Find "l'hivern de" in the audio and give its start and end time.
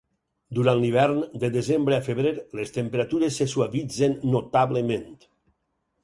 0.83-1.49